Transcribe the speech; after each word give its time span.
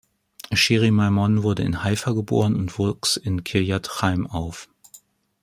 Shiri 0.51 0.89
Maimon 0.91 1.43
wurde 1.43 1.61
in 1.61 1.83
Haifa 1.83 2.13
geboren 2.13 2.55
und 2.55 2.79
wuchs 2.79 3.17
in 3.17 3.43
Kirjat 3.43 3.99
Chaim 4.01 4.25
auf. 4.25 4.67